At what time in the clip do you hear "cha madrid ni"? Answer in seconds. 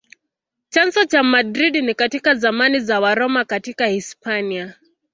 1.05-1.93